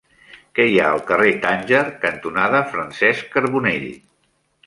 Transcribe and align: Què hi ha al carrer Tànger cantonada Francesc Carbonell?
Què 0.59 0.63
hi 0.69 0.79
ha 0.83 0.87
al 0.93 1.01
carrer 1.09 1.33
Tànger 1.43 1.83
cantonada 2.05 2.63
Francesc 2.73 3.31
Carbonell? 3.37 3.89